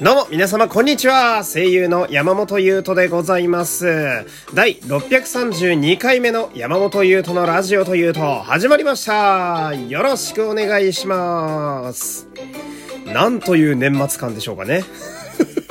[0.00, 1.42] どうも、皆様、こんにちは。
[1.42, 4.24] 声優の山本優斗でございます。
[4.54, 9.74] 第632回目の山本優斗のラジオというと、始まりました。
[9.74, 12.28] よろしくお願いします。
[13.06, 14.84] なんという年末感でしょうかね。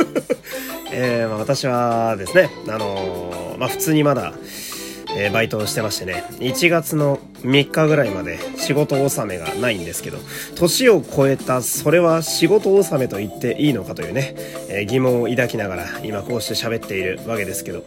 [0.92, 4.34] えー、まあ、私はですね、あのー、まあ、普通にまだ、
[5.18, 10.20] えー、バイトをしてましてね、1月の3日ぐらいまで仕事納めがないんですけど、
[10.56, 14.36] 年を超えたそれは仕事納めと言っていいのかというね、
[14.70, 17.84] えー、疑問を抱きながら今こうして喋っているわけですけど、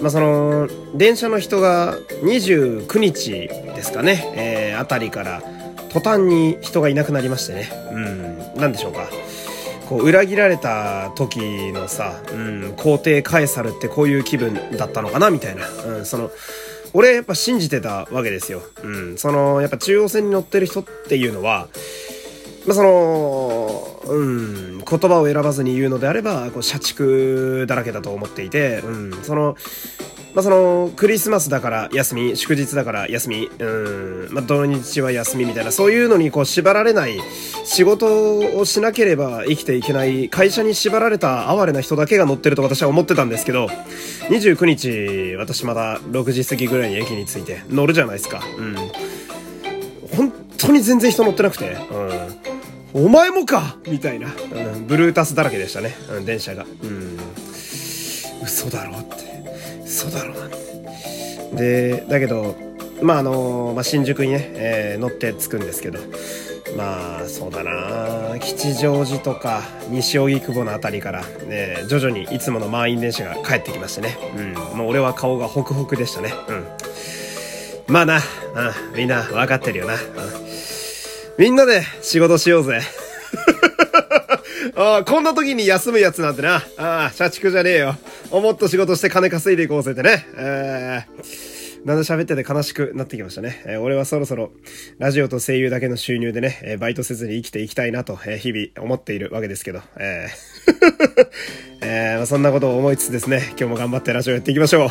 [0.00, 5.42] まあ、その、電車の人が29日ですかね、えー、あたりから
[5.90, 9.08] 途端に人がいなくなりましてね、うん、なんでしょうか。
[9.88, 16.30] こう裏切られた時のさ、うん、皇帝カエサルってこういう気分だったのかなみたいな、うん、その
[16.92, 21.68] 俺やっぱ信じてたわけですよ、うん、そのやっぱ中央線に乗ってる人っていうのは
[22.66, 29.56] まあ、その、うん、言葉を選ばずに言うのであれば、こう、社畜だらけだと思っていて、うん、その、
[30.34, 37.18] まあ、その、クリスマスだから休み、祝日だから休み、うん、まあ、土日は休みみたいな、そういうのにこう縛られない、
[37.64, 43.68] 仕事をしなければ生きていけない、会社に縛られた哀れな人だけが乗ってると私は思ってたんですけど、
[44.28, 48.42] 29日、私まだ6時過ぎぐらいに駅に着いて乗るじゃないですか。
[48.58, 48.76] うん。
[50.16, 51.76] 本当に全然人乗ってなくて、
[52.94, 53.06] うん。
[53.06, 56.64] お前もかみたいな、うん、ブルータスだらけでしたね、うん、電車が。
[56.82, 57.18] うん。
[58.42, 59.27] 嘘だろって。
[60.08, 60.36] 嘘だろう
[61.52, 61.58] な。
[61.58, 62.56] でだけど
[63.02, 65.98] まああの、まあ、新宿にね、えー、乗って着くんですけど
[66.76, 68.38] まあそうだな。
[68.40, 78.22] 吉祥寺とか西荻窪の辺りから、ね、徐々にいつもの満員電車が帰ってきましてね、うん、もう俺は顔がホクホクでしたね、うん、まあな、うん、
[78.96, 80.00] みんな分かってるよな、うん、
[81.38, 82.80] みんなで仕事しようぜ。
[84.80, 86.62] ああ、こんな時に休むやつなんてな。
[86.76, 87.96] ああ、社畜じゃねえよ。
[88.30, 90.24] もっと仕事して金稼いでいこうぜってね。
[90.36, 93.60] えー、なんで喋ってて悲しくなってきましたね。
[93.66, 94.52] えー、俺はそろそろ、
[94.98, 101.26] ラジオと声優だけの収入でね、えー、バイトせずに生きていきたいなと、えー、日々思っているわけですけど、えー
[101.82, 104.90] えーまあ、そんなことを思いつつですね、今日も頑張ってラジオやっていきましょう。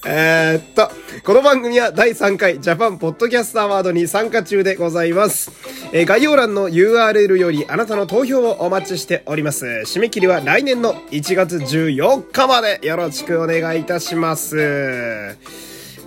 [0.08, 0.90] えっと、
[1.22, 5.52] この番組は第3回ジャパンポッドキャストアワードに参加中でございます。
[5.92, 9.64] えー、概要欄の URL よりあなたの投票をお待ちしております。
[9.86, 14.56] 締め切りは来年の1月14日までよろしくお願いいたします。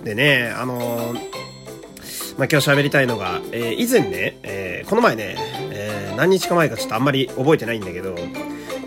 [0.04, 1.18] でね、あのー、
[2.36, 5.36] まあ、今日喋りたいのが、えー、以前ね、えー、この前ね、
[5.70, 8.14] えー、何日か前かちょっとあんまり覚えてないんだけど、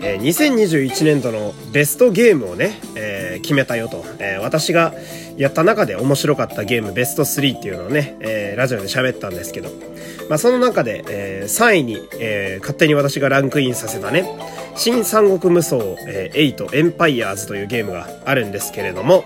[0.02, 4.94] えー、2021年度のベストゲームをね、えー、決めたよと、えー、私が
[5.36, 9.70] やった中で面白かったゲームベスト3っていうのをね、えー、ラジオで喋ったんですけど、
[10.28, 14.24] まあ、その中で、えー、3位に、えー、勝手に私がランクインさせたね、
[14.76, 15.76] 新三国無双、
[16.06, 19.24] えー、8エンパイアーズというゲームがあるんですけれども、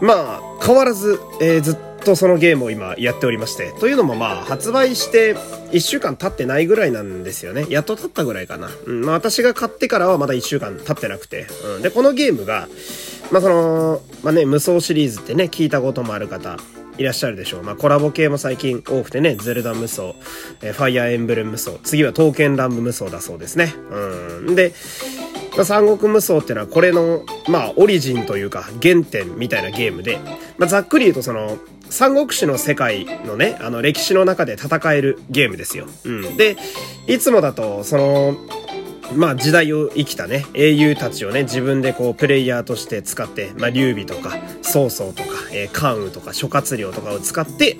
[0.00, 5.34] まあ、変わらず、えー、ずっとそのゲームを今やっておりまして、というのもまあ、発売して
[5.72, 7.66] 1週間経ってないぐらいなんですよね。
[7.68, 8.68] やっと経ったぐらいかな。
[8.86, 11.46] うん、まあ私が買ってからはまだ1週間経ってなくて。
[11.76, 12.68] うん、で、このゲームが、
[13.32, 16.56] まあその、まあね、無双シリーズってね、聞いたこともある方、
[16.96, 17.62] いらっしゃるでしょう。
[17.62, 20.14] まあ、コラボ系も最近多くてね、ゼルダ無双、
[20.62, 23.74] えー、ファイアーエンブレム無双、次は刀剣乱舞無双だそうですね。
[23.90, 24.54] うん。
[24.54, 24.72] で、
[25.56, 30.18] まあ、三国無双っていうのはこれの、まあ、オリジンというか原点みたいなゲームで、
[30.56, 31.58] まあ、ざっくり言うとその、
[31.90, 35.86] 三国志の世界のね、あの歴史の中で戦えるゲームですよ。
[36.04, 36.36] うん。
[36.36, 36.56] で、
[37.06, 38.36] いつもだと、その、
[39.12, 47.76] まあ時代を生きたね、英雄たちをね、自分でこうプレイヤーとして使って、まあ劉備とか、曹操とか、えー、関羽とか諸葛亮とかを使って、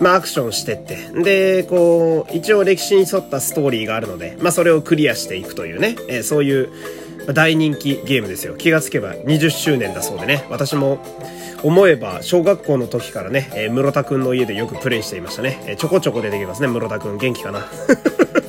[0.00, 1.10] まあアクションしてって。
[1.22, 6.70] で、こう、一応歴史に沿ったストーリーがあるので、まあそれをクリアしていくというね、えー、そういう
[7.32, 8.54] 大人気ゲームですよ。
[8.54, 10.98] 気がつけば20周年だそうでね、私も
[11.62, 15.62] 思えば小学校の時からね、えー、室田くんの家でよくプレイしていましたね。
[15.66, 17.16] えー、ちょこちょこ出てきますね、室田くん。
[17.16, 17.66] 元気かな？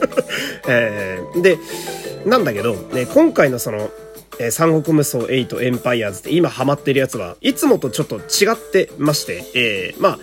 [0.67, 1.57] えー、で、
[2.25, 3.89] なんだけど、ね、今回のその、
[4.39, 10.19] え、三国無双8エンパイアーズって今ハマってるやつはいつもとちょっと違ってまして、えー、まあ、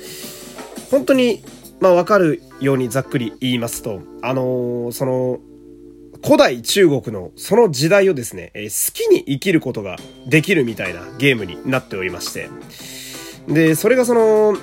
[0.91, 1.43] 本当に、
[1.81, 5.41] まあわかるようにざっくり言いますと、あのー、その、
[6.25, 9.97] 古代中国のその時代をですね、えー、好きに生きることが
[10.27, 12.49] できるみたいなゲームになっておりまして、
[13.49, 14.57] で、それがその、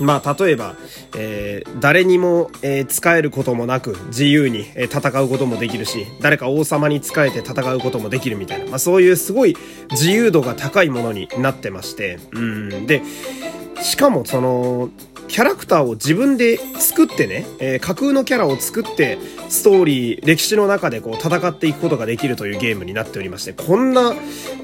[0.00, 0.76] まあ、例えば、
[1.16, 9.56] えー、誰にも、えー、使えることもなく自由に、えー、戦うこともできるし、誰か王様に仕えて戦うこともできるみたいな、まあ、そういうすごい
[9.90, 13.02] 自由度が高いものになってまして、うん、で、
[13.82, 14.90] しかもその、
[15.28, 24.14] キャラクターを自分で作ってね、えー、架空のキャラを作って、ストーリー、歴史の中でこう戦っていくことができるというゲームになっておりまして、こんな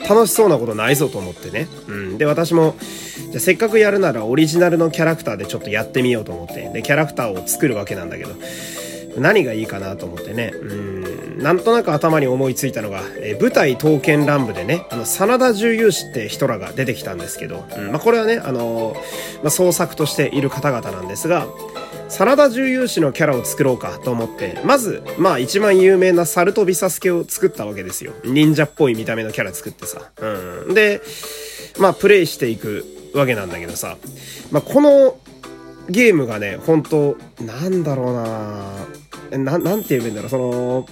[0.08, 1.68] 楽しそうなことないぞと思ってね。
[1.86, 2.18] うん。
[2.18, 2.76] で、私も、
[3.30, 8.30] じゃせっかくやるならオリジナルのキャラクターでちょっとやってみようと思って、で、キャラクターを作るわけなんだけど、
[9.18, 10.52] 何がいいかなと思ってね。
[10.54, 10.93] うん
[11.36, 18.94] なんとなく頭に思いついたのが、えー、舞台刀剣乱舞でね、あの、真田重勇士って人らが出てきたんですけど、うん、まあ、これはね、あのー、
[19.42, 21.46] まあ、創作としている方々なんですが、
[22.08, 28.12] 真田重勇士のキャラを作ろうかと思って、まず、まあ一番有名なサルトビサスケを作ったわけですよ。
[28.24, 30.10] 忍者っぽい見た目のキャラ作ってさ。
[30.20, 30.74] うん。
[30.74, 31.00] で、
[31.78, 32.84] まあプレイしていく
[33.14, 33.96] わけなんだけどさ、
[34.52, 35.16] まあこの
[35.88, 40.86] ゲームがね、本当なんだろうなな、なんて言えばいいんだろう、その、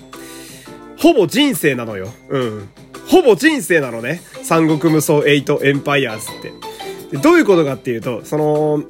[1.03, 2.13] ほぼ人生なのよ。
[2.29, 2.69] うん。
[3.09, 4.23] ほぼ人生なのね。
[4.45, 7.19] 三国無双8エンパイアーズって。
[7.19, 8.85] どういうことかっていうと、その、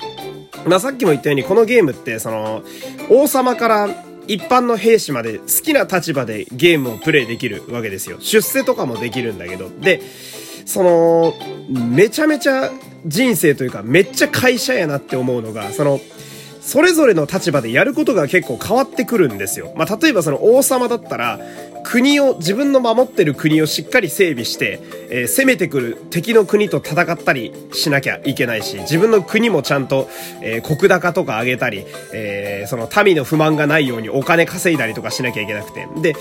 [0.67, 2.63] まあ、さっきも言ったようにこのゲームって、その、
[3.09, 3.89] 王様から
[4.29, 8.19] 一般の兵士まで好きな立場でゲームをプレイできるわけですよ。
[8.21, 9.71] 出世とかもできるんだけど。
[9.81, 10.03] で、
[10.67, 11.35] その、
[11.71, 12.71] めちゃめちゃ
[13.07, 15.99] 人生というか、めっちゃ会社やなって思うのが、その、
[16.61, 19.73] それぞれの立場でやることが結構変わってくるんですよ。
[19.77, 21.41] まあ、例えばその王様だったら、
[21.85, 24.81] 国を、自分の守ってる国をしっかり整備して、
[25.11, 30.09] えー、攻めてくる敵の国と戦ったりしなきゃいけないし、自分の国もちゃんと、
[30.41, 35.87] えー、国高とか上げたり、えー、その民の不満がないようにお金稼いだりとかしなきゃいけなくて。
[36.01, 36.15] で、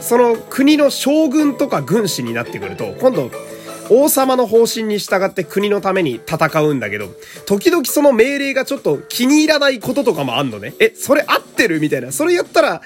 [0.00, 3.30] その国の将軍とか軍師になってくると、今度、
[3.90, 7.08] 王様の方針に従って国のために戦うんだけど、
[7.46, 10.74] 時々その命令がちょっと気に入らないこととかもあんのね。
[10.78, 12.12] え、それ合ってるみたいな。
[12.12, 12.82] それやったら、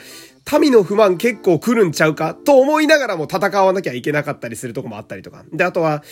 [0.59, 5.45] 民の不満結構来るんちゃうかと思いながらも戦わなきゃいけなかったりするとこもあったりとか。
[5.53, 6.03] で、あとは、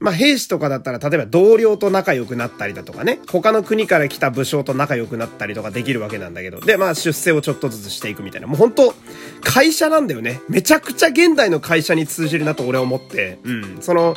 [0.00, 8.46] まあ、兵士とかだったら、例えば同僚と仲良くなったりだとかね、他の国から来た武将と仲良くなったりとかできるわけなんだけど、で、まあ、出世をちょっとずつしていくみたいな。
[8.46, 8.94] もう本当
[9.42, 10.40] 会社なんだよね。
[10.48, 13.78] めちゃくちゃ現代の会社に通じるなと俺は思って、うん。
[13.80, 14.14] その、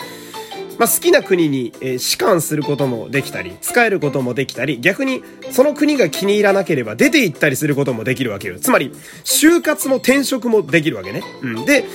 [0.81, 8.59] まあ、好きな国に、えー、士官することもできたり、使えることもできたり、逆にその国が気に入らなければ出て行ったりすることもできるわけよ。
[8.59, 8.91] つまり、
[9.23, 11.21] 就活も転職もできるわけね。
[11.43, 11.65] うん。
[11.65, 11.85] で、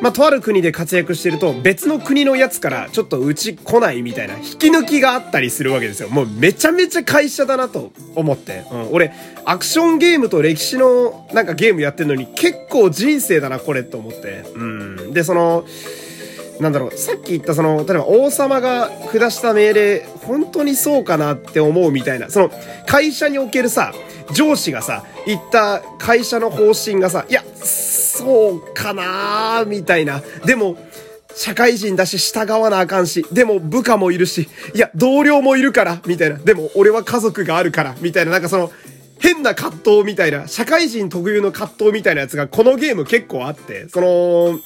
[0.00, 6.08] まあ、とある国で活躍してると、別の国のやつからちょっとうち来ないみたいな、引き抜きがあったりするわけですよ。
[6.08, 8.64] もうめちゃめちゃ会社だなと思って。
[8.72, 8.88] うん。
[8.90, 9.12] 俺、
[9.44, 14.42] アクションゲームと歴史のなんかゲームやってんのに結構人生だな、これと思って。
[14.56, 15.12] うん。
[15.12, 15.64] で、その、
[16.60, 22.50] なんだろう、さっき言ったその、例えば王様が下した命令、本当にそうかなって思うみたいな、その、
[22.86, 23.92] 会社におけるさ、
[24.32, 30.22] 上司がさ、言った会社の方針がさ、いや、そうかなみたいな。
[30.44, 30.76] でも、
[31.34, 36.36] 社会人だし従わなあかんし、でも部下もいるし、いや、同僚もいるから、みたいな。
[36.38, 38.32] でも俺は家族があるから、みたいな。
[38.32, 38.72] なんかその、
[39.18, 44.60] 変な葛藤みたいな、社会人特有の葛藤みたいなやつがこのゲーム結構あって、その、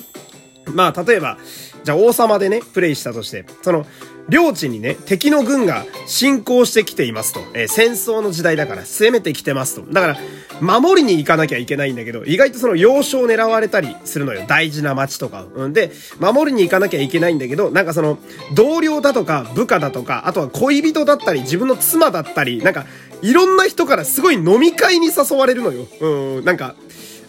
[0.74, 1.38] まあ、例えば、
[1.84, 3.86] じゃあ王様でね、プレイしたとして、その、
[4.28, 7.40] 領地にね、敵の軍が侵攻してきていますと。
[7.52, 9.92] えー、戦争の時代だから攻めてきてますと。
[9.92, 10.16] だから、
[10.60, 14.44] 守りに行かなきゃいけないんだけど、意外とその要所を狙われたりするのよ。
[14.46, 15.46] 大事な街とか。
[15.54, 15.90] うんで、
[16.20, 18.18] 守りに行かなきゃいけないんだけど、なんかその、
[18.54, 22.86] 同僚だとか部下だとか、あとは恋人だったり、自分の妻だったり、なんか、
[23.22, 25.86] いろんな人からすごい飲み会に誘われるのよ。
[26.00, 26.76] うん、なんか、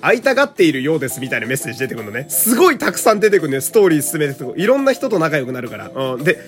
[0.01, 2.25] 会いたがっているようですみたいなメッセージ出てくるのね。
[2.29, 3.62] すごいたくさん出てくるね。
[3.62, 5.89] ストーリー進めてくいろんな人と仲良くなるから。
[5.93, 6.24] うん。
[6.24, 6.39] で、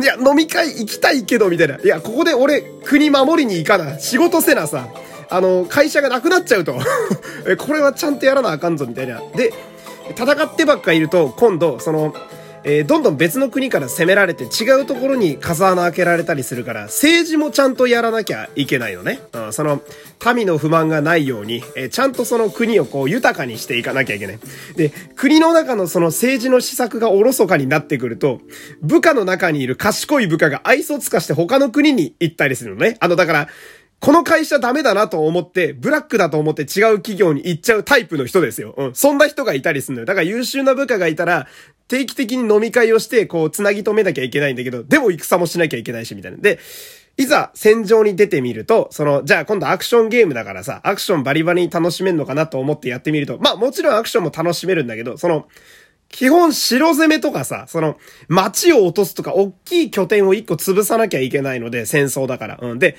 [0.00, 1.78] いや、飲み会行きたいけど、みたいな。
[1.78, 3.98] いや、ここで俺、国守りに行かな。
[3.98, 4.88] 仕事せなさ。
[5.30, 6.74] あの、会社がなくなっちゃうと。
[7.58, 9.22] これはちゃんとやらなあかんぞ、みたいな。
[9.36, 9.52] で、
[10.10, 12.14] 戦ってばっかいると、今度、その、
[12.64, 19.20] えー、どんどん別の国から攻められて違うところに風穴開けられたりするから、政治もちゃんとやらなきゃいけないのね。
[19.32, 19.82] うん、その、
[20.34, 24.38] 民の不満がないように、えー、ちゃんとその国をこう豊かにしていかなきゃいけない。
[24.76, 28.40] で、国の中のその政治の施策がおろそかになってくると、
[28.82, 32.96] 部下の中にいる賢い部下が愛想つかして他の国に行ったりするのね。
[33.00, 33.48] あの、だから、
[34.00, 38.74] この会社ダメだなと思って、ブラックだと思って違う企業に行っちゃうタイプの人ですよ。
[38.76, 38.94] うん。
[38.94, 40.06] そんな人がいたりするのよ。
[40.06, 41.48] だから優秀な部下がいたら、
[41.88, 46.38] 定期的に飲み会をして、こう、繋ぎ止めなきゃいけないんだけど、でも戦もしなきゃいけないし、みたいな。
[46.38, 46.58] で、
[47.16, 55.48] いざ戦場に出てみると、その、じゃあ今度アクションゲームだからさ、アクションバリバリに楽しめるのかなと思ってやってみると、まあもちろんアクションも楽しめるんだけど、その、
[56.10, 57.96] 基本城攻めとかさ、その、
[58.28, 62.58] 街を落とすとか、大きい拠点を一個潰さなきゃいけないので、戦争だから。
[62.62, 62.78] うん。
[62.78, 62.96] で、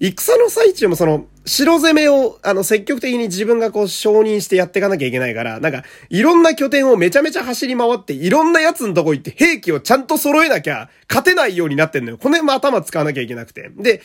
[0.00, 12.18] 戦の最中もその、城攻めを、あの、積極的に自分がこう承認してやっていかなきゃいけないから、なんか、いろんな拠点をめちゃめちゃ走り回って、いろんな奴のとこ行って兵器をちゃんと揃えなきゃ、勝てないようになってんのよ。
[12.18, 13.70] この辺も頭使わなきゃいけなくて。
[13.76, 14.02] で、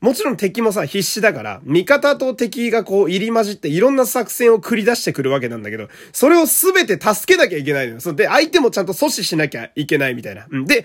[0.00, 8.00] もちろん敵もさ、必死だから、味方と敵がこう入り混じっていろんな作戦を繰り出してくるわけなんだけど、それをすべて助けなきゃいけないのよ。
[8.00, 10.46] そで、相手もちゃんと阻止しなきゃいけないみたいな。
[10.50, 10.66] うん。
[10.66, 10.84] で、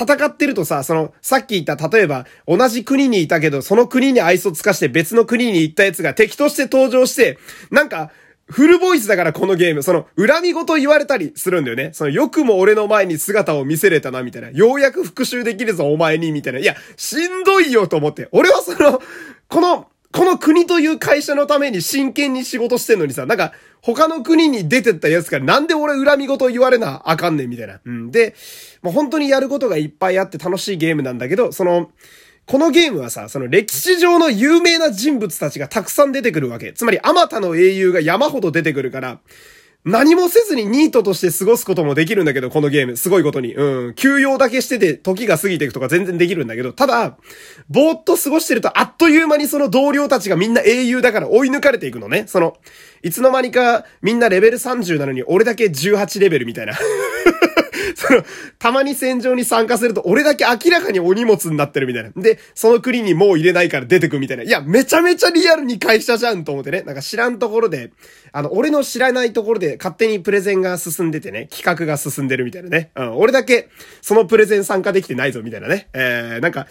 [0.00, 7.38] 戦ってるとさ、その、さっき言った、例えば、同じ国にいたけど、その国に愛想つかして別の国に行ったやつが敵として登場して、
[7.70, 8.12] なんか、
[8.50, 11.90] フルボイスだからこのゲーム、その、恨み事言われたりするんだよね。
[11.92, 14.50] その、よくも俺の前に姿を見せれたな、みたいな。
[14.50, 16.58] ようやく復讐できるぞ、お前に、みたいな。
[16.58, 18.28] いや、しんどいよ、と思って。
[18.32, 19.00] 俺はその、
[19.48, 23.52] この、この国という会社のために真剣に仕事してんのにさ、なんか、
[23.82, 27.80] 他の国に出てったやつからなんで俺恨み事言われなあかんねんみたいな。
[27.84, 28.10] うん。
[28.10, 28.34] で、
[28.82, 31.90] もう本当にやることがいっぱいあって楽しいゲームなんだけど、その、
[32.50, 36.72] このゲームはさ、その歴史上の有名な人物たちがたくさん出てくるわけ。
[36.72, 39.20] つまり、あまたの英雄が山ほど出てくるから、
[39.84, 42.96] 何もせずにニートとして過ごすこともできるんだけど、このゲーム。
[42.96, 43.54] すごいことに。
[43.54, 43.94] うん。
[43.94, 47.18] 休養だけしてて時が過ぎていくとか全然できるんだけど、ただ、
[47.68, 52.24] ぼーっと過ごしてるとあっという間にその同僚たちがみんな英雄だから追い抜かれていくのね。
[52.26, 52.56] その、
[53.04, 56.74] いつの間にかみんなレベル30なのに俺だけ18レベルみたいな。
[57.94, 58.24] その、
[58.58, 62.10] たまに戦場に参加すると、俺だけ明らかにお荷物になってるみたいな。
[62.16, 64.42] で、その国にもう入れないから出てくみたいな。
[64.42, 66.82] いや、めちゃめちゃリアルに会社じゃんと思ってね。
[66.82, 67.92] なんか知らんところで、
[68.32, 72.90] あの、俺の知らないところで勝手にプレゼンが進んでてね、企画が進んでるみたいなね。
[72.96, 73.68] うん、俺だけ、
[74.02, 75.88] そのプレゼン参加できてないぞみたいなね。
[75.92, 76.66] えー、なんか、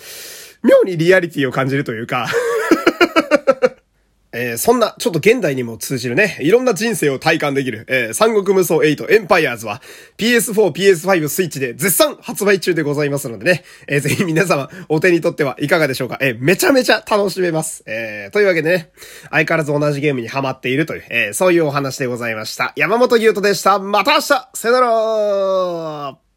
[0.64, 2.28] 妙にリアリティを感じるというか
[4.32, 9.82] えー、そんな、ちょっと現代にも通じるね、いろんな人生を体感できる、えー、三国無双8エンパイアーズは
[10.18, 16.18] PS4、PS5 スイッチで絶賛発売中でございますのでね、えー、ぜひ皆様お手に取ってはいかがでしょうか。
[16.22, 17.84] えー、めちゃめちゃ楽しめます。
[17.88, 18.92] えー、というわけでね、
[19.32, 22.74] 相変わらず同じゲームにハマっているという、えー、そういうお話でございました。
[22.76, 23.80] 山本優斗でした。
[23.80, 24.22] また明日
[24.54, 26.29] さよなら